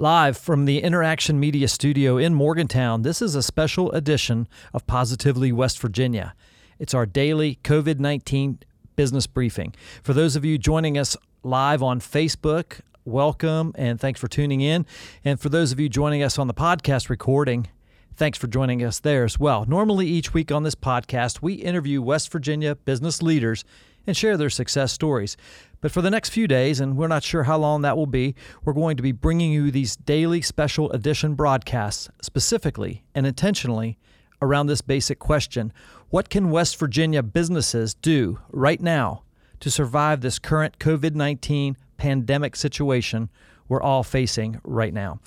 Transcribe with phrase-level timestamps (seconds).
[0.00, 5.50] Live from the Interaction Media Studio in Morgantown, this is a special edition of Positively
[5.50, 6.36] West Virginia.
[6.78, 8.60] It's our daily COVID 19
[8.94, 9.74] business briefing.
[10.04, 14.86] For those of you joining us live on Facebook, welcome and thanks for tuning in.
[15.24, 17.66] And for those of you joining us on the podcast recording,
[18.14, 19.64] thanks for joining us there as well.
[19.66, 23.64] Normally, each week on this podcast, we interview West Virginia business leaders
[24.08, 25.36] and share their success stories.
[25.82, 28.34] But for the next few days, and we're not sure how long that will be,
[28.64, 33.98] we're going to be bringing you these daily special edition broadcasts specifically and intentionally
[34.40, 35.72] around this basic question
[36.08, 39.24] What can West Virginia businesses do right now
[39.60, 43.28] to survive this current COVID 19 pandemic situation
[43.68, 45.20] we're all facing right now?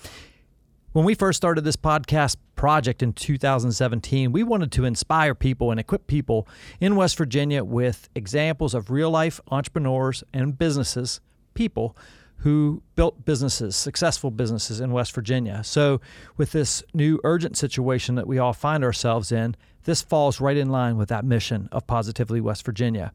[0.92, 5.80] When we first started this podcast project in 2017, we wanted to inspire people and
[5.80, 6.46] equip people
[6.80, 11.22] in West Virginia with examples of real life entrepreneurs and businesses,
[11.54, 11.96] people
[12.40, 15.64] who built businesses, successful businesses in West Virginia.
[15.64, 16.02] So,
[16.36, 20.68] with this new urgent situation that we all find ourselves in, this falls right in
[20.68, 23.14] line with that mission of Positively West Virginia.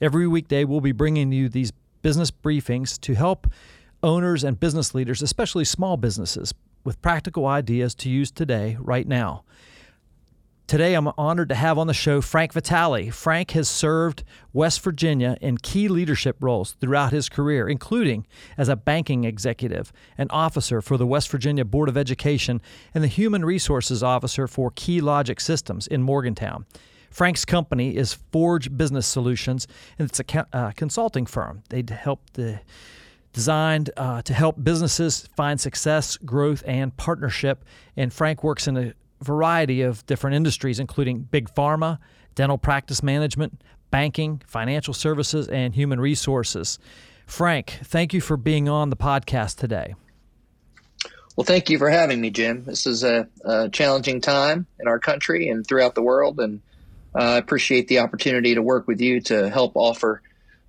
[0.00, 3.48] Every weekday, we'll be bringing you these business briefings to help
[4.02, 6.54] owners and business leaders, especially small businesses,
[6.88, 9.44] with practical ideas to use today, right now.
[10.66, 13.10] Today, I'm honored to have on the show Frank Vitale.
[13.10, 18.76] Frank has served West Virginia in key leadership roles throughout his career, including as a
[18.76, 22.62] banking executive, an officer for the West Virginia Board of Education,
[22.94, 26.64] and the Human Resources Officer for KeyLogic Systems in Morgantown.
[27.10, 31.64] Frank's company is Forge Business Solutions, and it's a uh, consulting firm.
[31.68, 32.60] They help the
[33.38, 37.64] designed uh, to help businesses find success, growth, and partnership.
[37.96, 41.98] And Frank works in a variety of different industries, including big pharma,
[42.34, 46.80] dental practice management, banking, financial services, and human resources.
[47.26, 49.94] Frank, thank you for being on the podcast today.
[51.36, 52.64] Well, thank you for having me, Jim.
[52.64, 56.60] This is a, a challenging time in our country and throughout the world, and
[57.14, 60.22] I appreciate the opportunity to work with you to help offer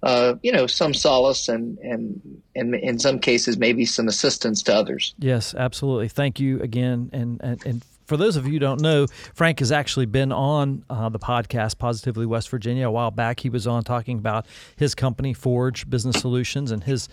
[0.04, 4.74] uh, you know, some solace and, and, and in some cases, maybe some assistance to
[4.74, 5.14] others.
[5.20, 6.08] Yes, absolutely.
[6.08, 7.10] Thank you again.
[7.12, 10.84] And, and, and for those of you who don't know, Frank has actually been on
[10.90, 13.40] uh, the podcast Positively West Virginia a while back.
[13.42, 14.46] He was on talking about
[14.78, 17.08] his company, Forge Business Solutions, and his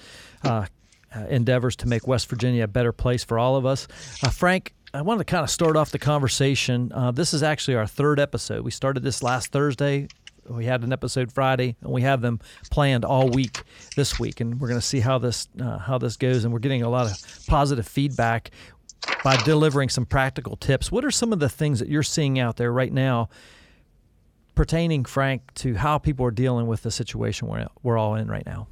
[0.45, 0.67] uh,
[1.15, 3.87] uh endeavors to make West Virginia a better place for all of us.
[4.23, 6.91] Uh, Frank, I wanted to kind of start off the conversation.
[6.93, 8.65] Uh, this is actually our third episode.
[8.65, 10.09] We started this last Thursday
[10.49, 12.41] we had an episode Friday, and we have them
[12.71, 13.63] planned all week
[13.97, 16.45] this week, and we're going to see how this uh, how this goes.
[16.45, 18.51] And we're getting a lot of positive feedback
[19.23, 20.91] by delivering some practical tips.
[20.91, 23.29] What are some of the things that you're seeing out there right now,
[24.55, 28.47] pertaining, Frank, to how people are dealing with the situation we're we're all in right
[28.47, 28.69] now?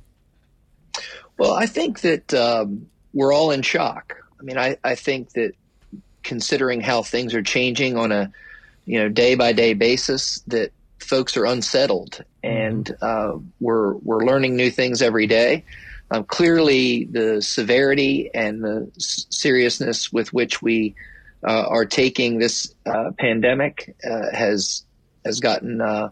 [1.38, 4.16] Well, I think that um, we're all in shock.
[4.38, 5.52] I mean, I, I think that
[6.22, 8.32] considering how things are changing on a
[8.86, 13.36] you know day by day basis, that folks are unsettled, and mm-hmm.
[13.36, 15.64] uh, we're we're learning new things every day.
[16.10, 20.94] Um, clearly, the severity and the seriousness with which we
[21.42, 24.84] uh, are taking this uh, pandemic uh, has
[25.24, 26.10] has gotten uh,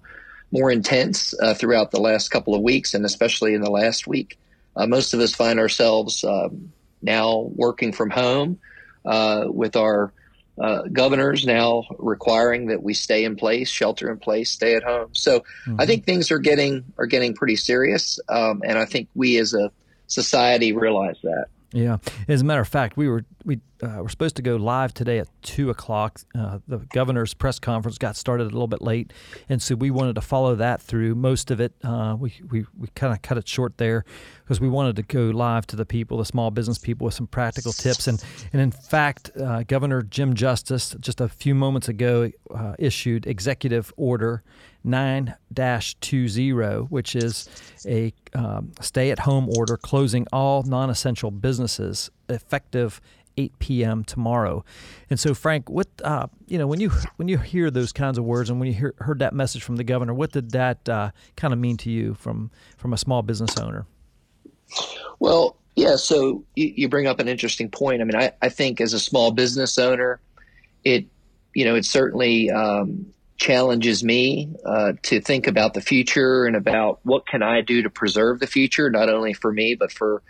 [0.51, 4.39] more intense uh, throughout the last couple of weeks, and especially in the last week.
[4.77, 6.73] most of us find ourselves um,
[7.03, 8.59] now working from home
[9.05, 10.13] with our
[10.61, 15.09] uh, governors now requiring that we stay in place, shelter in place, stay at home.
[15.13, 15.81] So mm-hmm.
[15.81, 19.55] I think things are getting are getting pretty serious, um, and I think we as
[19.55, 19.71] a
[20.07, 21.47] society realize that.
[21.73, 24.93] Yeah, as a matter of fact, we were we uh, were supposed to go live
[24.93, 26.21] today at two o'clock.
[26.35, 29.13] Uh, the governor's press conference got started a little bit late,
[29.49, 31.15] and so we wanted to follow that through.
[31.15, 34.05] Most of it, uh, we we, we kind of cut it short there
[34.45, 37.27] because we wanted to go live to the people, the small business people, with some
[37.27, 38.07] practical tips.
[38.07, 38.23] And
[38.53, 43.95] and in fact, uh, Governor Jim Justice just a few moments ago uh, issued executive
[43.97, 44.43] order
[44.87, 47.49] 9-20, which is
[47.87, 53.01] a um, stay-at-home order closing all non-essential businesses effective
[53.37, 54.05] 8 p.m.
[54.05, 54.65] tomorrow.
[55.11, 58.25] And so, Frank, what uh, you know when you when you hear those kinds of
[58.25, 61.11] words and when you hear, heard that message from the governor, what did that uh,
[61.37, 63.87] kind of mean to you from from a small business owner?
[65.19, 65.97] Well, yeah.
[65.97, 68.01] So you, you bring up an interesting point.
[68.01, 70.21] I mean, I, I think as a small business owner,
[70.85, 71.07] it
[71.55, 73.07] you know it certainly um,
[73.43, 77.91] challenges me uh, to think about the future and about what can I do to
[77.91, 80.23] preserve the future, not only for me but for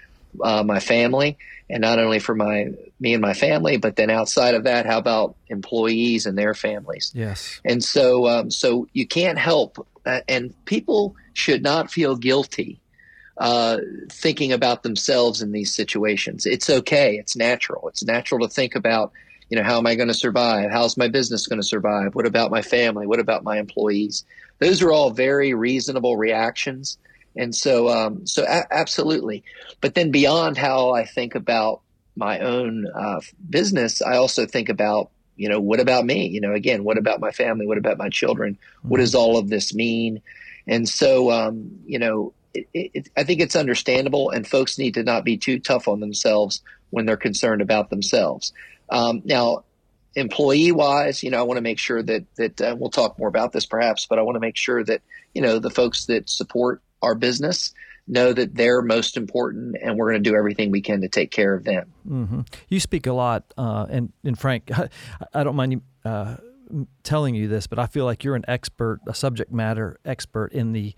[0.43, 1.37] uh, my family
[1.69, 2.71] and not only for my
[3.01, 7.13] me and my family, but then outside of that, how about employees and their families?
[7.15, 7.61] Yes.
[7.67, 12.81] And so, um, so you can't help, uh, and people should not feel guilty
[13.37, 13.77] uh,
[14.11, 16.47] thinking about themselves in these situations.
[16.47, 17.17] It's okay.
[17.17, 17.89] It's natural.
[17.89, 19.13] It's natural to think about,
[19.53, 20.71] you know, how am I going to survive?
[20.71, 22.15] How's my business going to survive?
[22.15, 23.07] What about my family?
[23.07, 24.25] What about my employees?
[24.61, 26.97] Those are all very reasonable reactions.
[27.37, 29.45] And so, um, so a- absolutely.
[29.83, 31.83] But then beyond how I think about
[32.17, 33.21] my own uh,
[33.51, 36.29] business, I also think about, you know, what about me?
[36.29, 37.67] You know, again, what about my family?
[37.67, 38.55] What about my children?
[38.55, 38.89] Mm-hmm.
[38.89, 40.23] What does all of this mean?
[40.67, 45.03] And so, um, you know, it, it, I think it's understandable, and folks need to
[45.03, 48.53] not be too tough on themselves when they're concerned about themselves.
[48.93, 49.65] Um, now,
[50.15, 53.29] employee wise, you know, I want to make sure that that uh, we'll talk more
[53.29, 55.01] about this perhaps, but I want to make sure that
[55.35, 57.73] you know the folks that support our business
[58.07, 61.31] know that they're most important, and we're going to do everything we can to take
[61.31, 61.93] care of them.
[62.07, 62.41] Mm-hmm.
[62.69, 64.89] You speak a lot, uh, and and Frank, I,
[65.33, 65.83] I don't mind you.
[66.05, 66.37] Uh,
[67.03, 70.73] telling you this, but I feel like you're an expert, a subject matter expert in
[70.73, 70.95] the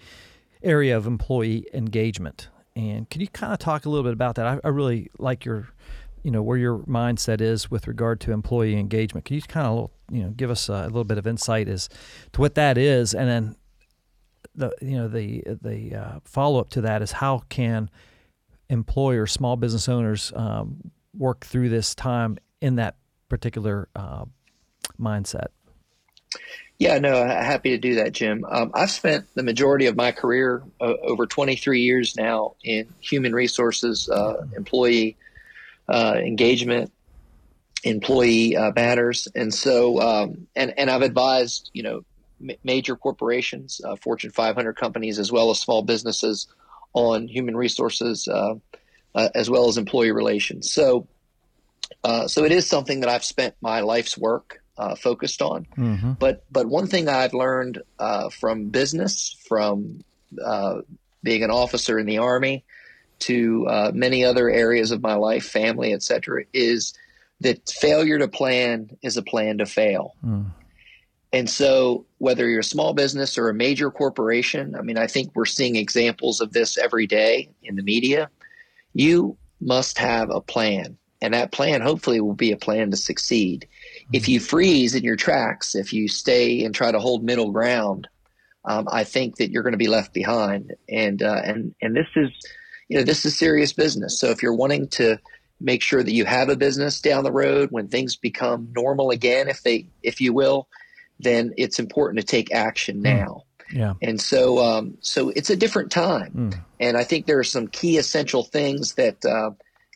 [0.62, 2.49] area of employee engagement.
[2.76, 4.47] And can you kind of talk a little bit about that?
[4.47, 5.69] I, I really like your,
[6.25, 9.26] you know, where your mindset is with regard to employee engagement.
[9.26, 11.88] Can you kind of, you know, give us a, little bit of insight as
[12.32, 13.56] to what that is, and then
[14.55, 17.91] the, you know, the the uh, follow up to that is how can
[18.71, 22.97] employers, small business owners, um, work through this time in that
[23.29, 24.25] particular uh,
[24.99, 25.49] mindset.
[26.79, 28.44] Yeah, no, happy to do that, Jim.
[28.49, 33.32] Um, I've spent the majority of my career, uh, over 23 years now, in human
[33.32, 35.17] resources, uh, employee
[35.88, 36.92] uh, engagement,
[37.82, 42.04] employee uh, matters, and so um, and and I've advised you know
[42.40, 46.46] m- major corporations, uh, Fortune 500 companies, as well as small businesses
[46.92, 48.54] on human resources uh,
[49.34, 50.72] as well as employee relations.
[50.72, 51.08] So
[52.26, 55.66] so it is something that I've spent my life's work uh, focused on.
[55.76, 56.12] Mm-hmm.
[56.12, 60.02] But but one thing I've learned uh, from business, from
[60.44, 60.80] uh,
[61.22, 62.64] being an officer in the army,
[63.20, 66.94] to uh, many other areas of my life, family, etc., is
[67.40, 70.14] that failure to plan is a plan to fail.
[70.25, 70.46] Mm.
[71.32, 75.32] And so, whether you're a small business or a major corporation, I mean, I think
[75.34, 78.31] we're seeing examples of this every day in the media.
[78.93, 80.96] You must have a plan.
[81.20, 83.66] And that plan, hopefully, will be a plan to succeed.
[84.12, 88.06] If you freeze in your tracks, if you stay and try to hold middle ground,
[88.64, 90.75] um, I think that you're going to be left behind.
[90.88, 92.31] And uh, and and this is,
[92.88, 94.19] you know, this is serious business.
[94.19, 95.19] So if you're wanting to
[95.60, 99.48] make sure that you have a business down the road when things become normal again,
[99.48, 100.69] if they, if you will,
[101.20, 103.02] then it's important to take action hmm.
[103.02, 103.42] now.
[103.72, 103.94] Yeah.
[104.02, 106.64] And so, um, so it's a different time, mm.
[106.78, 109.52] and I think there are some key essential things that uh,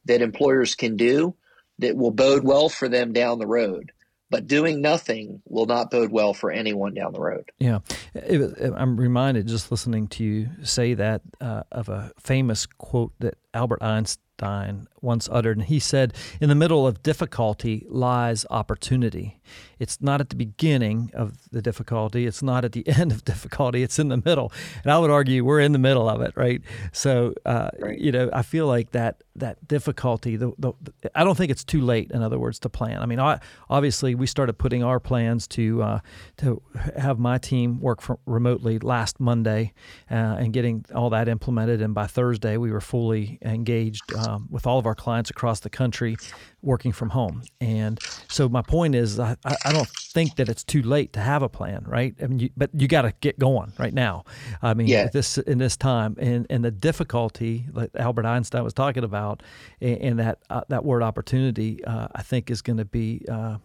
[0.06, 1.34] that employers can do
[1.78, 3.92] that will bode well for them down the road
[4.30, 7.50] but doing nothing will not bode well for anyone down the road.
[7.58, 7.80] Yeah,
[8.14, 13.12] it, it, I'm reminded just listening to you say that uh, of a famous quote
[13.20, 19.40] that Albert Einstein once uttered, and he said, "In the middle of difficulty lies opportunity."
[19.78, 22.26] It's not at the beginning of the difficulty.
[22.26, 23.82] It's not at the end of difficulty.
[23.82, 24.52] It's in the middle.
[24.82, 26.62] And I would argue we're in the middle of it, right?
[26.92, 27.98] So, uh, right.
[27.98, 30.34] you know, I feel like that that difficulty.
[30.34, 30.72] The, the,
[31.14, 32.10] I don't think it's too late.
[32.10, 33.00] In other words, to plan.
[33.00, 33.38] I mean, I,
[33.70, 36.00] obviously, we started putting our plans to uh,
[36.38, 36.60] to
[36.96, 39.72] have my team work from remotely last Monday
[40.10, 41.80] uh, and getting all that implemented.
[41.80, 45.70] And by Thursday, we were fully engaged um, with all of our clients across the
[45.70, 46.16] country
[46.62, 47.42] working from home.
[47.60, 47.98] And
[48.28, 51.48] so my point is, I, I don't think that it's too late to have a
[51.48, 52.14] plan, right?
[52.20, 54.24] I mean, you, but you got to get going right now.
[54.62, 55.08] I mean, yeah.
[55.12, 59.42] this in this time and and the difficulty that Albert Einstein was talking about,
[59.80, 63.24] and, and that uh, that word opportunity, uh, I think is going to be.
[63.30, 63.58] Uh,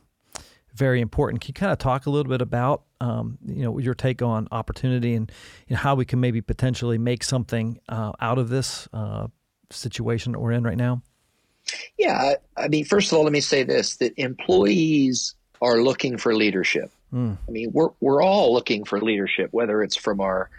[0.76, 1.42] very important.
[1.42, 4.48] Can you kind of talk a little bit about, um, you know, your take on
[4.52, 5.32] opportunity and
[5.68, 9.28] you know, how we can maybe potentially make something uh, out of this uh,
[9.70, 11.02] situation that we're in right now?
[11.98, 16.36] Yeah, I mean, first of all, let me say this: that employees are looking for
[16.36, 16.92] leadership.
[17.14, 17.38] Mm.
[17.48, 20.50] I mean, we're we're all looking for leadership, whether it's from our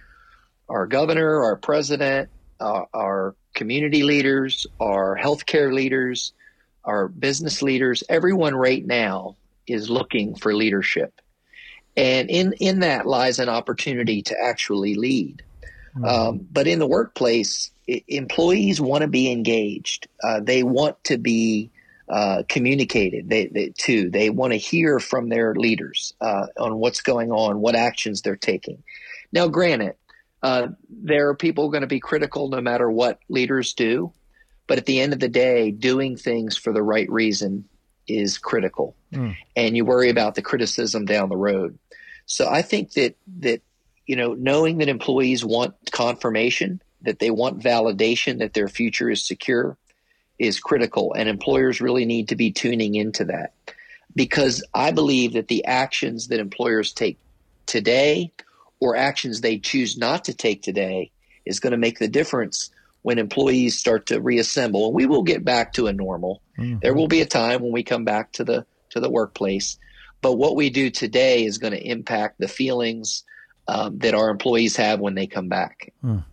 [0.68, 2.30] our governor, our president,
[2.61, 6.32] uh, our community leaders, our healthcare leaders,
[6.84, 8.02] our business leaders.
[8.08, 11.20] Everyone right now is looking for leadership,
[11.96, 15.42] and in in that lies an opportunity to actually lead.
[15.96, 16.08] Mm.
[16.08, 20.08] Um, but in the workplace, employees want to be engaged.
[20.22, 21.70] Uh, they want to be
[22.08, 24.10] uh, communicated they, they, to.
[24.10, 28.36] They want to hear from their leaders uh, on what's going on, what actions they're
[28.36, 28.82] taking.
[29.32, 29.94] Now, granted,
[30.42, 34.12] uh, there are people going to be critical no matter what leaders do,
[34.66, 37.64] but at the end of the day, doing things for the right reason
[38.06, 39.34] is critical, mm.
[39.56, 41.78] and you worry about the criticism down the road.
[42.26, 43.62] So I think that that
[44.06, 49.26] you know, knowing that employees want confirmation that they want validation that their future is
[49.26, 49.76] secure
[50.38, 51.14] is critical.
[51.14, 53.52] And employers really need to be tuning into that
[54.14, 57.18] because I believe that the actions that employers take
[57.66, 58.32] today
[58.80, 61.11] or actions they choose not to take today
[61.44, 62.70] is going to make the difference
[63.02, 64.87] when employees start to reassemble.
[64.87, 66.40] And we will get back to a normal.
[66.58, 66.78] Mm-hmm.
[66.82, 69.78] There will be a time when we come back to the to the workplace.
[70.20, 73.25] But what we do today is going to impact the feelings
[73.68, 75.92] um, that our employees have when they come back.
[76.02, 76.25] Mm.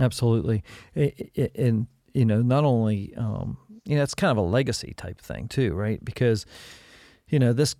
[0.00, 0.62] Absolutely,
[0.94, 5.48] and you know, not only um, you know, it's kind of a legacy type thing
[5.48, 6.02] too, right?
[6.04, 6.46] Because
[7.28, 7.74] you know this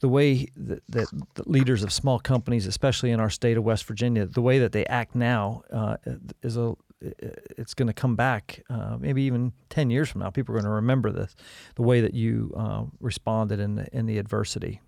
[0.00, 1.08] the way that, that
[1.46, 4.84] leaders of small companies, especially in our state of West Virginia, the way that they
[4.86, 5.96] act now uh,
[6.42, 10.54] is a it's going to come back uh, maybe even 10 years from now people
[10.54, 11.36] are going to remember this
[11.74, 14.80] the way that you uh, responded in the, in the adversity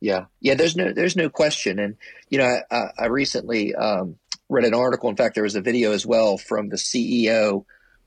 [0.00, 1.96] yeah yeah there's no there's no question and
[2.28, 4.16] you know i, I recently um,
[4.48, 7.64] read an article in fact there was a video as well from the ceo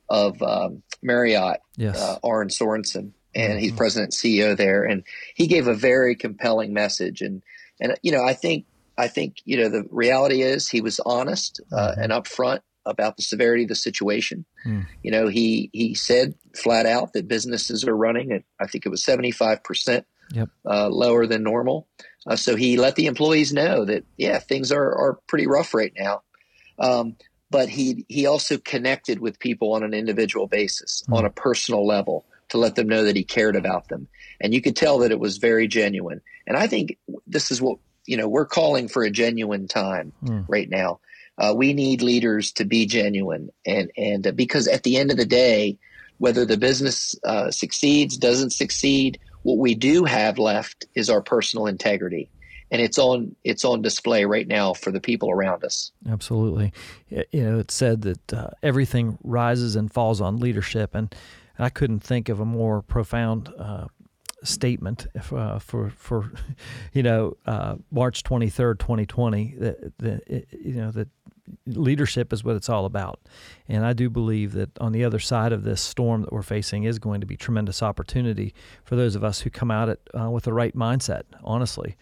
[0.10, 2.00] of um, marriott yes.
[2.00, 3.60] uh, Arne Sorenson and mm-hmm.
[3.60, 5.03] he's president CEO there, and
[5.36, 7.22] he gave a very compelling message.
[7.22, 7.41] And
[7.79, 8.65] and you know, I think
[8.98, 12.01] I think you know the reality is he was honest uh, mm-hmm.
[12.01, 14.46] and upfront about the severity of the situation.
[14.65, 14.88] Mm.
[15.03, 18.89] You know, he he said flat out that businesses are running at I think it
[18.89, 20.05] was seventy five percent
[20.65, 21.88] uh, lower than normal.
[22.27, 25.93] Uh, so he let the employees know that yeah, things are are pretty rough right
[25.98, 26.21] now.
[26.77, 27.15] Um,
[27.51, 31.17] but he he also connected with people on an individual basis, mm.
[31.17, 34.07] on a personal level to let them know that he cared about them.
[34.41, 36.21] And you could tell that it was very genuine.
[36.48, 40.45] And I think this is what, you know, we're calling for a genuine time mm.
[40.48, 41.00] right now.
[41.38, 43.50] Uh, we need leaders to be genuine.
[43.65, 45.77] And, and uh, because at the end of the day,
[46.17, 51.67] whether the business uh, succeeds, doesn't succeed, what we do have left is our personal
[51.67, 52.29] integrity
[52.72, 55.91] and it's on it's on display right now for the people around us.
[56.08, 56.72] Absolutely,
[57.10, 61.13] you know, it's said that uh, everything rises and falls on leadership, and
[61.58, 63.88] I couldn't think of a more profound uh,
[64.43, 66.31] statement uh, for for
[66.93, 69.55] you know uh, March twenty third, twenty twenty.
[69.58, 71.08] That, that you know that
[71.65, 73.20] leadership is what it's all about,
[73.68, 76.84] and I do believe that on the other side of this storm that we're facing
[76.84, 78.53] is going to be tremendous opportunity
[78.84, 81.24] for those of us who come out it uh, with the right mindset.
[81.44, 81.96] Honestly.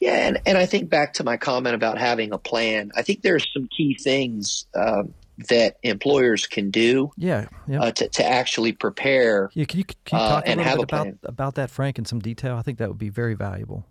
[0.00, 2.92] Yeah, and, and I think back to my comment about having a plan.
[2.94, 5.14] I think there are some key things um,
[5.48, 7.80] that employers can do yeah, yeah.
[7.80, 10.76] Uh, to, to actually prepare yeah, can you, can you uh, talk uh, a little
[10.76, 12.56] bit about, about that, Frank, in some detail?
[12.56, 13.86] I think that would be very valuable.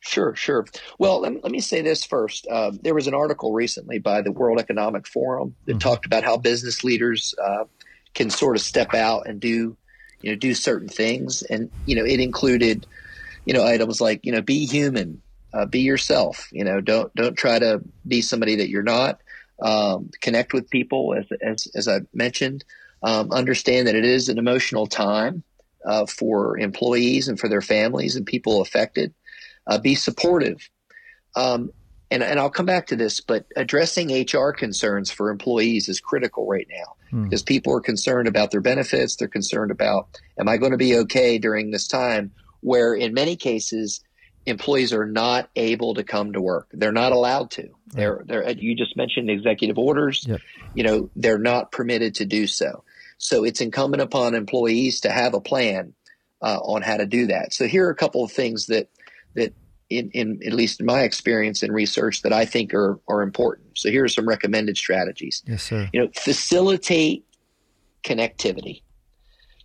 [0.00, 0.66] Sure, sure.
[0.98, 2.46] Well, let, let me say this first.
[2.46, 5.78] Uh, there was an article recently by the World Economic Forum that mm-hmm.
[5.78, 7.64] talked about how business leaders uh,
[8.14, 9.76] can sort of step out and do,
[10.20, 12.86] you know, do certain things, and you know, it included,
[13.44, 15.20] you know, items like you know, be human,
[15.52, 16.48] uh, be yourself.
[16.52, 19.20] You know, don't don't try to be somebody that you're not
[19.62, 22.64] um, connect with people, as, as, as I mentioned.
[23.02, 25.42] Um, understand that it is an emotional time
[25.84, 29.12] uh, for employees and for their families and people affected.
[29.66, 30.68] Uh, be supportive.
[31.36, 31.70] Um,
[32.10, 36.46] and, and I'll come back to this, but addressing HR concerns for employees is critical
[36.46, 37.24] right now hmm.
[37.24, 39.16] because people are concerned about their benefits.
[39.16, 42.30] They're concerned about, am I going to be okay during this time?
[42.60, 44.00] Where in many cases,
[44.46, 46.68] employees are not able to come to work.
[46.72, 47.68] They're not allowed to.
[47.88, 50.24] They're, they're you just mentioned executive orders.
[50.26, 50.40] Yep.
[50.74, 52.84] You know, they're not permitted to do so.
[53.18, 55.94] So it's incumbent upon employees to have a plan
[56.42, 57.54] uh, on how to do that.
[57.54, 58.88] So here are a couple of things that that
[59.90, 63.78] in, in at least in my experience and research that I think are are important.
[63.78, 65.42] So here are some recommended strategies.
[65.46, 65.88] Yes, sir.
[65.92, 67.24] You know, facilitate
[68.02, 68.82] connectivity.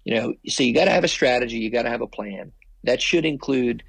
[0.06, 1.58] You know, so you got to have a strategy.
[1.58, 2.52] You got to have a plan.
[2.84, 3.84] That should include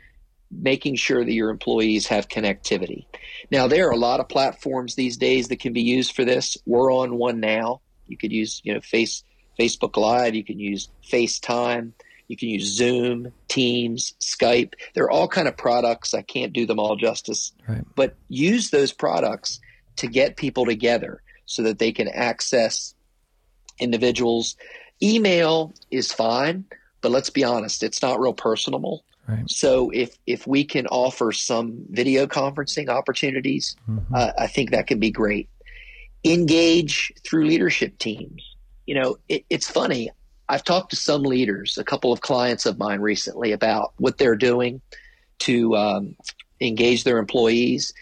[0.51, 3.07] making sure that your employees have connectivity.
[3.51, 6.57] Now, there are a lot of platforms these days that can be used for this.
[6.67, 7.81] We're on one now.
[8.09, 9.23] You could use, you know, Face
[9.59, 10.35] Facebook Live.
[10.35, 11.93] You can use FaceTime.
[12.31, 14.75] You can use Zoom, Teams, Skype.
[14.95, 16.15] They're all kind of products.
[16.15, 17.85] I can't do them all justice, right.
[17.97, 19.59] but use those products
[19.97, 22.95] to get people together so that they can access
[23.81, 24.57] individuals.
[25.03, 26.67] Email is fine,
[27.01, 29.05] but let's be honest, it's not real personable.
[29.27, 29.51] Right.
[29.51, 34.15] So if if we can offer some video conferencing opportunities, mm-hmm.
[34.15, 35.49] uh, I think that can be great.
[36.23, 38.55] Engage through leadership teams.
[38.87, 40.11] You know, it, it's funny.
[40.51, 44.35] I've talked to some leaders, a couple of clients of mine recently, about what they're
[44.35, 44.81] doing
[45.41, 46.17] to um,
[46.61, 47.95] engage their employees,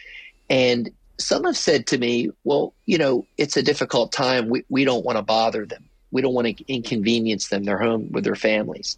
[0.48, 4.48] and some have said to me, "Well, you know, it's a difficult time.
[4.48, 5.90] We we don't want to bother them.
[6.10, 7.64] We don't want to inconvenience them.
[7.64, 8.96] They're home with their families."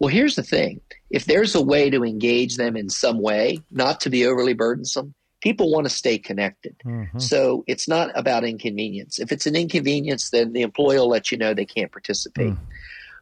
[0.00, 4.00] Well, here's the thing if there's a way to engage them in some way, not
[4.00, 6.76] to be overly burdensome, people want to stay connected.
[6.84, 7.18] Mm-hmm.
[7.18, 9.18] So it's not about inconvenience.
[9.18, 12.52] If it's an inconvenience, then the employee will let you know they can't participate.
[12.52, 12.58] Mm.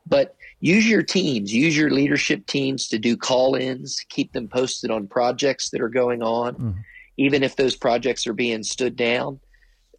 [0.07, 4.91] But use your teams, use your leadership teams to do call ins, keep them posted
[4.91, 6.75] on projects that are going on, mm.
[7.17, 9.41] even if those projects are being stood down.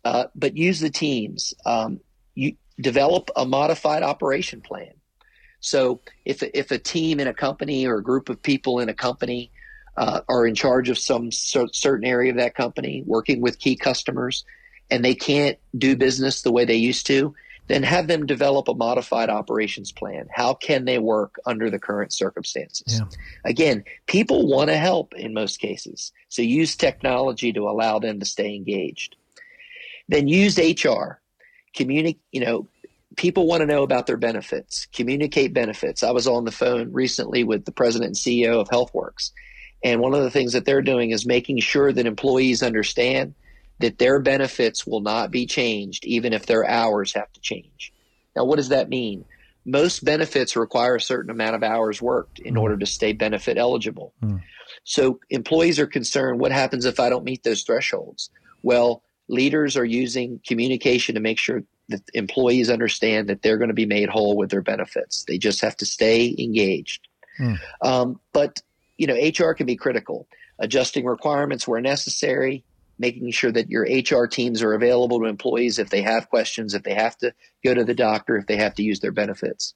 [0.03, 1.53] Uh, but use the teams.
[1.65, 1.99] Um,
[2.33, 4.93] you develop a modified operation plan.
[5.59, 8.93] So if if a team in a company or a group of people in a
[8.93, 9.51] company
[9.97, 14.45] uh, are in charge of some certain area of that company, working with key customers,
[14.91, 17.33] and they can't do business the way they used to,
[17.65, 20.27] then have them develop a modified operations plan.
[20.31, 22.99] How can they work under the current circumstances?
[22.99, 23.07] Yeah.
[23.43, 28.25] Again, people want to help in most cases, so use technology to allow them to
[28.25, 29.15] stay engaged.
[30.07, 31.19] Then use HR.
[31.75, 32.67] Communicate, you know,
[33.17, 34.87] people want to know about their benefits.
[34.93, 36.03] Communicate benefits.
[36.03, 39.31] I was on the phone recently with the president and CEO of HealthWorks
[39.83, 43.35] and one of the things that they're doing is making sure that employees understand
[43.79, 47.93] that their benefits will not be changed, even if their hours have to change.
[48.35, 49.25] Now, what does that mean?
[49.65, 52.61] Most benefits require a certain amount of hours worked in mm.
[52.61, 54.13] order to stay benefit eligible.
[54.23, 54.41] Mm.
[54.83, 58.29] So, employees are concerned what happens if I don't meet those thresholds?
[58.63, 63.73] Well, leaders are using communication to make sure that employees understand that they're going to
[63.73, 65.23] be made whole with their benefits.
[65.25, 67.07] They just have to stay engaged.
[67.39, 67.59] Mm.
[67.81, 68.61] Um, but
[68.97, 70.27] you know, HR can be critical,
[70.59, 72.63] adjusting requirements where necessary,
[72.99, 76.83] making sure that your HR teams are available to employees if they have questions, if
[76.83, 79.73] they have to go to the doctor, if they have to use their benefits.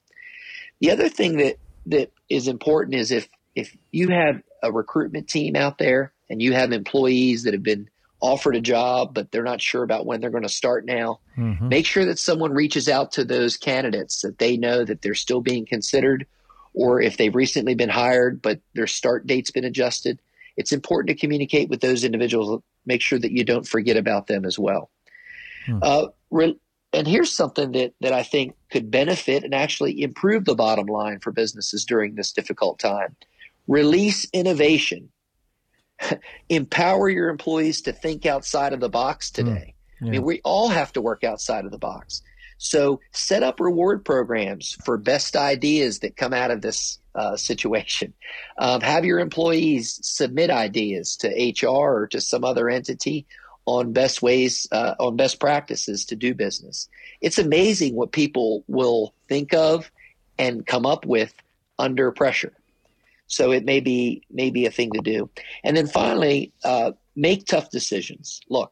[0.79, 5.55] The other thing that that is important is if if you have a recruitment team
[5.55, 7.89] out there and you have employees that have been
[8.21, 11.69] offered a job but they're not sure about when they're going to start now mm-hmm.
[11.69, 15.41] make sure that someone reaches out to those candidates that they know that they're still
[15.41, 16.27] being considered
[16.73, 20.19] or if they've recently been hired but their start date's been adjusted,
[20.57, 22.61] it's important to communicate with those individuals.
[22.85, 24.89] Make sure that you don't forget about them as well.
[25.65, 25.79] Hmm.
[25.81, 26.59] Uh, re-
[26.93, 31.19] and here's something that, that I think could benefit and actually improve the bottom line
[31.19, 33.15] for businesses during this difficult time.
[33.67, 35.09] Release innovation.
[36.50, 39.46] Empower your employees to think outside of the box hmm.
[39.46, 39.74] today.
[40.01, 40.07] Yeah.
[40.07, 42.24] I mean, we all have to work outside of the box.
[42.63, 48.13] So set up reward programs for best ideas that come out of this uh, situation.
[48.59, 53.25] Um, have your employees submit ideas to HR or to some other entity
[53.65, 56.87] on best ways, uh, on best practices to do business.
[57.19, 59.91] It's amazing what people will think of
[60.37, 61.33] and come up with
[61.79, 62.53] under pressure.
[63.25, 65.31] So it may be maybe a thing to do.
[65.63, 68.39] And then finally, uh, make tough decisions.
[68.50, 68.71] Look,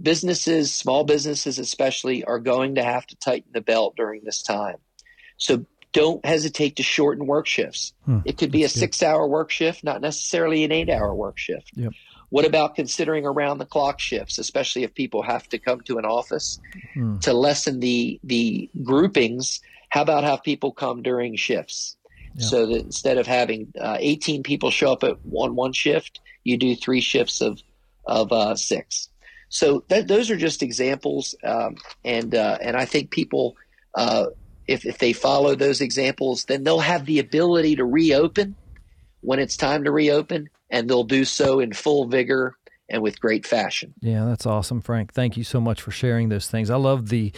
[0.00, 4.76] businesses, small businesses especially, are going to have to tighten the belt during this time.
[5.36, 7.92] So don't hesitate to shorten work shifts.
[8.04, 11.38] Hmm, it could be a six hour work shift, not necessarily an eight hour work
[11.38, 11.72] shift.
[11.74, 11.92] Yep.
[12.28, 16.04] What about considering around the clock shifts, especially if people have to come to an
[16.04, 16.60] office
[16.94, 17.18] hmm.
[17.18, 19.60] to lessen the the groupings?
[19.88, 21.96] How about have people come during shifts?
[22.38, 26.56] So that instead of having uh, 18 people show up at one one shift, you
[26.56, 27.60] do three shifts of
[28.06, 29.09] of uh, six.
[29.50, 33.56] So that, those are just examples, um, and uh, and I think people,
[33.96, 34.26] uh,
[34.68, 38.54] if if they follow those examples, then they'll have the ability to reopen
[39.22, 42.56] when it's time to reopen, and they'll do so in full vigor
[42.88, 43.92] and with great fashion.
[44.00, 45.12] Yeah, that's awesome, Frank.
[45.12, 46.70] Thank you so much for sharing those things.
[46.70, 47.32] I love the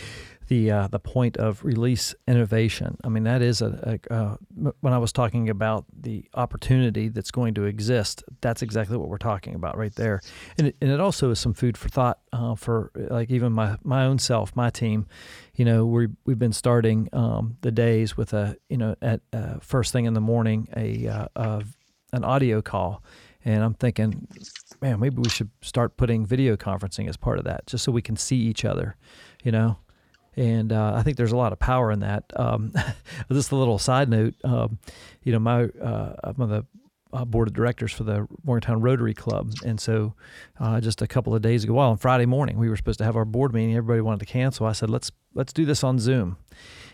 [0.52, 2.98] the uh, the point of release innovation.
[3.02, 4.36] I mean, that is a, a uh,
[4.80, 8.22] when I was talking about the opportunity that's going to exist.
[8.42, 10.20] That's exactly what we're talking about right there,
[10.58, 13.78] and it, and it also is some food for thought uh, for like even my
[13.82, 15.06] my own self, my team.
[15.54, 19.54] You know, we we've been starting um, the days with a you know at uh,
[19.60, 21.62] first thing in the morning a uh,
[22.12, 23.02] an audio call,
[23.42, 24.28] and I'm thinking,
[24.82, 28.02] man, maybe we should start putting video conferencing as part of that, just so we
[28.02, 28.96] can see each other.
[29.44, 29.78] You know,
[30.37, 32.25] and uh, I think there's a lot of power in that.
[32.37, 32.73] Um,
[33.33, 34.79] just a little side note, um,
[35.23, 36.66] you know, my uh, I'm on the
[37.12, 40.14] uh, board of directors for the Morgantown Rotary Club, and so
[40.59, 43.05] uh, just a couple of days ago, well, on Friday morning, we were supposed to
[43.05, 43.77] have our board meeting.
[43.77, 44.66] Everybody wanted to cancel.
[44.66, 46.38] I said, let's let's do this on Zoom,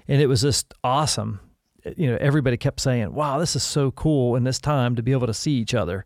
[0.09, 1.41] and it was just awesome.
[1.97, 5.13] You know, everybody kept saying, "Wow, this is so cool!" in this time to be
[5.13, 6.05] able to see each other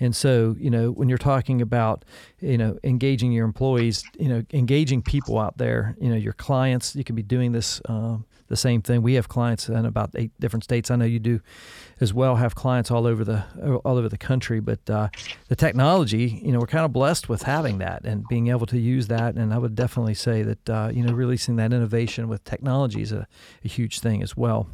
[0.00, 2.04] and so, you know, when you're talking about,
[2.40, 6.96] you know, engaging your employees, you know, engaging people out there, you know, your clients,
[6.96, 9.02] you can be doing this um, the same thing.
[9.02, 10.90] We have clients in about eight different states.
[10.90, 11.40] I know you do
[12.00, 12.36] as well.
[12.36, 13.44] Have clients all over the
[13.84, 14.58] all over the country.
[14.58, 15.08] But uh,
[15.48, 18.78] the technology, you know, we're kind of blessed with having that and being able to
[18.78, 19.36] use that.
[19.36, 23.12] And I would definitely say that uh, you know, releasing that innovation with technology is
[23.12, 23.26] a,
[23.64, 24.68] a, huge thing as well.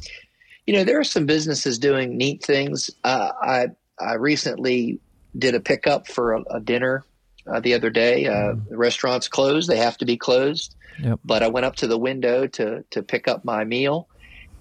[0.65, 2.89] You know, there are some businesses doing neat things.
[3.03, 3.67] Uh, I
[3.99, 4.99] I recently
[5.37, 7.03] did a pickup for a, a dinner
[7.45, 8.25] uh, the other day.
[8.25, 8.69] Uh, mm.
[8.69, 10.75] The restaurant's closed; they have to be closed.
[11.01, 11.19] Yep.
[11.23, 14.07] But I went up to the window to to pick up my meal,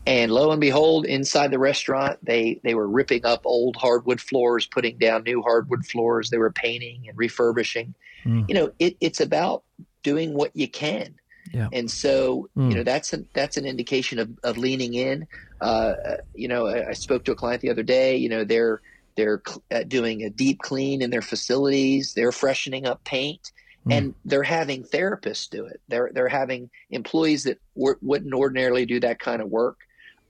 [0.06, 4.66] and lo and behold, inside the restaurant, they they were ripping up old hardwood floors,
[4.66, 6.30] putting down new hardwood floors.
[6.30, 7.94] They were painting and refurbishing.
[8.24, 8.48] Mm.
[8.48, 9.64] You know, it, it's about
[10.02, 11.16] doing what you can.
[11.52, 11.68] Yeah.
[11.72, 12.70] And so, mm.
[12.70, 15.26] you know, that's a, that's an indication of, of leaning in.
[15.60, 15.94] Uh,
[16.34, 18.16] you know, I, I, spoke to a client the other day.
[18.16, 18.82] You know, they're
[19.16, 22.14] they're cl- doing a deep clean in their facilities.
[22.14, 23.52] They're freshening up paint,
[23.86, 23.96] mm.
[23.96, 25.80] and they're having therapists do it.
[25.88, 29.78] They're they're having employees that w- wouldn't ordinarily do that kind of work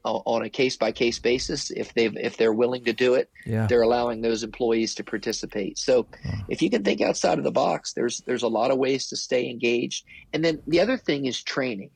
[0.07, 3.66] on a case by case basis if they if they're willing to do it yeah.
[3.66, 6.40] they're allowing those employees to participate so yeah.
[6.49, 9.16] if you can think outside of the box there's there's a lot of ways to
[9.16, 11.90] stay engaged and then the other thing is training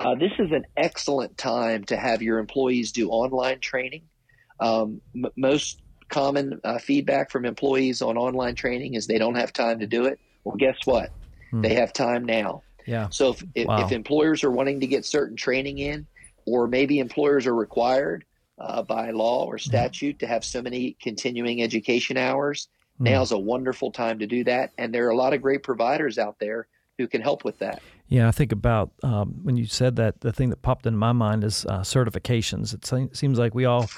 [0.00, 4.02] uh, this is an excellent time to have your employees do online training
[4.60, 9.52] um, m- most common uh, feedback from employees on online training is they don't have
[9.52, 11.10] time to do it well guess what
[11.50, 11.62] hmm.
[11.62, 13.84] they have time now yeah so if, if, wow.
[13.84, 16.06] if employers are wanting to get certain training in
[16.46, 18.24] or maybe employers are required
[18.58, 22.68] uh, by law or statute to have so many continuing education hours.
[23.00, 23.10] Mm.
[23.10, 26.18] Now's a wonderful time to do that, and there are a lot of great providers
[26.18, 26.66] out there
[26.96, 27.80] who can help with that.
[28.08, 30.20] Yeah, I think about um, when you said that.
[30.20, 32.72] The thing that popped in my mind is uh, certifications.
[32.74, 33.88] It seems like we all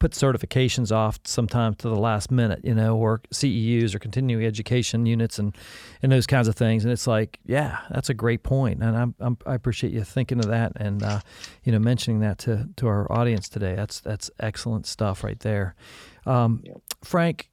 [0.00, 5.06] put certifications off sometimes to the last minute, you know, or CEUs or continuing education
[5.06, 5.56] units and
[6.02, 6.84] and those kinds of things.
[6.84, 10.40] And it's like, yeah, that's a great point, and I'm, I'm i appreciate you thinking
[10.40, 11.20] of that and uh,
[11.62, 13.76] you know mentioning that to to our audience today.
[13.76, 15.76] That's that's excellent stuff right there,
[16.26, 16.64] um,
[17.04, 17.48] Frank.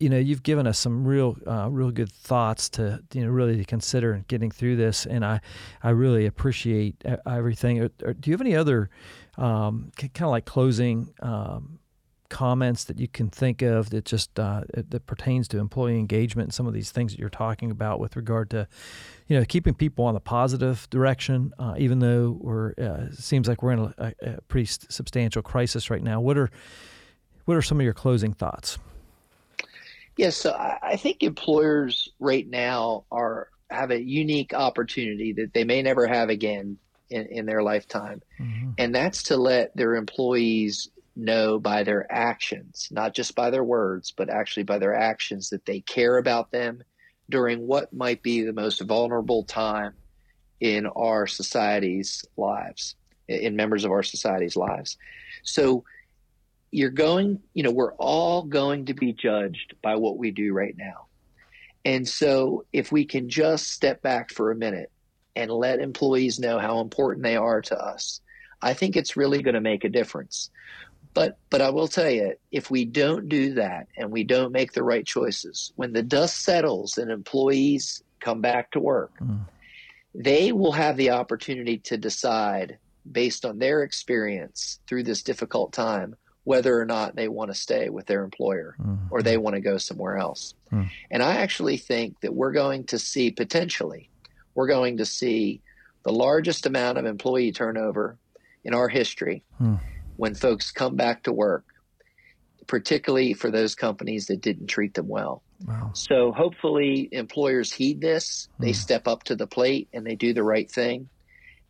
[0.00, 3.56] You know, you've given us some real, uh, real good thoughts to, you know, really
[3.58, 5.40] to consider getting through this, and I,
[5.82, 7.88] I really appreciate everything.
[7.98, 8.90] Do you have any other
[9.36, 11.80] um, kind of like closing um,
[12.30, 16.54] comments that you can think of that just uh, that pertains to employee engagement and
[16.54, 18.66] some of these things that you're talking about with regard to
[19.26, 23.62] you know keeping people on the positive direction uh, even though we're uh, seems like
[23.62, 26.50] we're in a, a, pretty substantial crisis right now what are
[27.44, 28.78] what are some of your closing thoughts
[30.20, 35.82] yes so I think employers right now are have a unique opportunity that they may
[35.82, 36.78] never have again
[37.08, 38.22] in, in their lifetime.
[38.40, 38.70] Mm-hmm.
[38.78, 44.12] And that's to let their employees know by their actions, not just by their words,
[44.16, 46.82] but actually by their actions, that they care about them
[47.28, 49.94] during what might be the most vulnerable time
[50.60, 52.96] in our society's lives,
[53.28, 54.96] in members of our society's lives.
[55.42, 55.84] So
[56.70, 60.74] you're going, you know, we're all going to be judged by what we do right
[60.76, 61.06] now.
[61.84, 64.90] And so if we can just step back for a minute
[65.34, 68.20] and let employees know how important they are to us,
[68.62, 70.50] I think it's really going to make a difference.
[71.12, 74.72] But but I will tell you, if we don't do that and we don't make
[74.72, 79.40] the right choices, when the dust settles and employees come back to work, mm.
[80.14, 82.78] they will have the opportunity to decide
[83.10, 86.14] based on their experience through this difficult time
[86.50, 88.98] whether or not they want to stay with their employer mm.
[89.12, 90.52] or they want to go somewhere else.
[90.72, 90.90] Mm.
[91.08, 94.10] And I actually think that we're going to see potentially
[94.56, 95.60] we're going to see
[96.02, 98.18] the largest amount of employee turnover
[98.64, 99.76] in our history hmm.
[100.16, 101.64] when folks come back to work,
[102.66, 105.44] particularly for those companies that didn't treat them well.
[105.64, 105.92] Wow.
[105.94, 108.82] So hopefully employers heed this, they hmm.
[108.86, 111.08] step up to the plate and they do the right thing.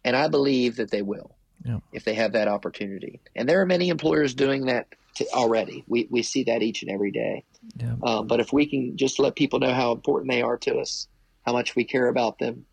[0.07, 1.79] And I believe that they will yeah.
[1.93, 3.21] if they have that opportunity.
[3.37, 4.89] And there are many employers doing that
[5.33, 5.85] already.
[5.87, 7.45] We, we see that each and every day.
[7.77, 7.95] Yeah.
[8.03, 11.09] Um, but if we can just let people know how important they are to us,
[11.45, 12.65] how much we care about them,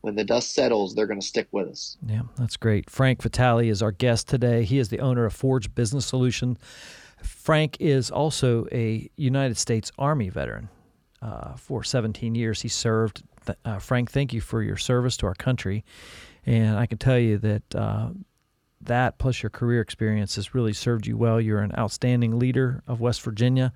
[0.00, 1.96] when the dust settles, they're going to stick with us.
[2.06, 2.88] Yeah, that's great.
[2.88, 4.64] Frank Vitale is our guest today.
[4.64, 6.56] He is the owner of Forge Business Solution.
[7.22, 10.68] Frank is also a United States Army veteran.
[11.20, 13.22] Uh, for 17 years, he served.
[13.64, 15.84] Uh, Frank, thank you for your service to our country.
[16.46, 18.10] And I can tell you that uh,
[18.82, 21.40] that plus your career experience has really served you well.
[21.40, 23.72] You're an outstanding leader of West Virginia,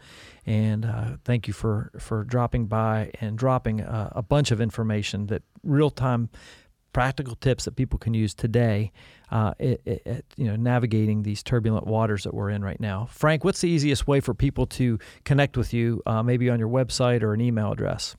[0.46, 5.26] and uh, thank you for for dropping by and dropping uh, a bunch of information
[5.26, 6.30] that real time
[6.92, 8.92] practical tips that people can use today
[9.30, 13.62] uh, it, you know navigating these turbulent waters that we're in right now frank what's
[13.62, 17.32] the easiest way for people to connect with you uh, maybe on your website or
[17.32, 18.14] an email address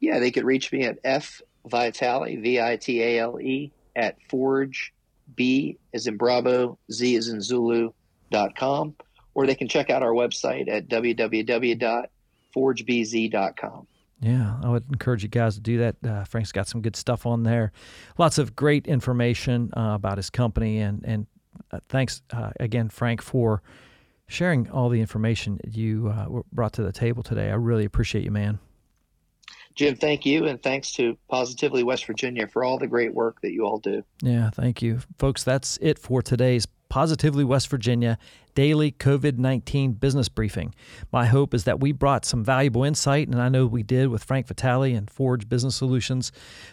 [0.00, 4.92] yeah they could reach me at f vitale v-i-t-a-l-e at forge
[5.34, 7.92] B is in Bravo, Z is in Zulu
[8.30, 8.94] dot com,
[9.34, 13.86] or they can check out our website at www.forgebz.com.
[14.20, 15.96] Yeah, I would encourage you guys to do that.
[16.04, 17.72] Uh, Frank's got some good stuff on there,
[18.18, 21.26] lots of great information uh, about his company, and and
[21.70, 23.62] uh, thanks uh, again, Frank, for
[24.28, 27.50] sharing all the information you uh, brought to the table today.
[27.50, 28.58] I really appreciate you, man.
[29.76, 33.52] Jim, thank you, and thanks to Positively West Virginia for all the great work that
[33.52, 34.02] you all do.
[34.22, 35.00] Yeah, thank you.
[35.18, 38.16] Folks, that's it for today's Positively West Virginia
[38.54, 40.74] daily COVID 19 business briefing.
[41.12, 44.24] My hope is that we brought some valuable insight, and I know we did with
[44.24, 46.32] Frank Vitale and Forge Business Solutions,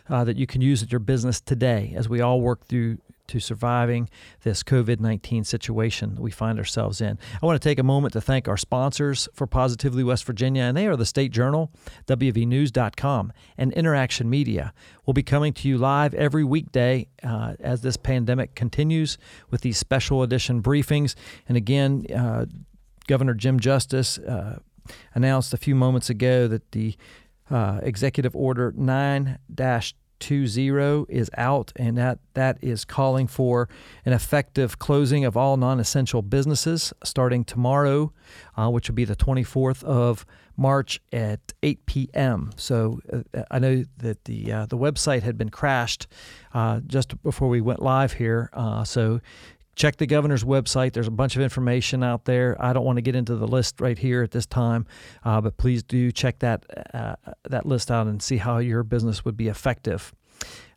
[0.09, 3.39] uh, that you can use at your business today as we all work through to
[3.39, 4.09] surviving
[4.41, 7.17] this COVID 19 situation we find ourselves in.
[7.41, 10.75] I want to take a moment to thank our sponsors for Positively West Virginia, and
[10.75, 11.71] they are the State Journal,
[12.07, 14.73] WVNews.com, and Interaction Media.
[15.05, 19.17] We'll be coming to you live every weekday uh, as this pandemic continues
[19.49, 21.15] with these special edition briefings.
[21.47, 22.45] And again, uh,
[23.07, 24.59] Governor Jim Justice uh,
[25.13, 26.95] announced a few moments ago that the
[27.49, 29.39] uh, Executive Order 9
[30.23, 33.69] 20 is out, and that, that is calling for
[34.05, 38.11] an effective closing of all non essential businesses starting tomorrow,
[38.57, 42.51] uh, which will be the 24th of March at 8 p.m.
[42.55, 46.07] So uh, I know that the uh, the website had been crashed
[46.53, 48.49] uh, just before we went live here.
[48.53, 49.19] Uh, so
[49.75, 50.93] check the governor's website.
[50.93, 52.55] There's a bunch of information out there.
[52.59, 54.85] I don't want to get into the list right here at this time,
[55.23, 57.15] uh, but please do check that uh,
[57.49, 60.13] that list out and see how your business would be effective.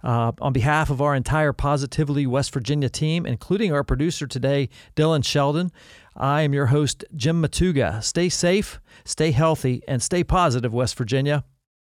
[0.02, 5.24] Uh, on behalf of our entire Positively West Virginia team, including our producer today, Dylan
[5.24, 5.72] Sheldon,
[6.14, 8.02] I am your host, Jim Matuga.
[8.02, 11.44] Stay safe, stay healthy, and stay positive, West Virginia.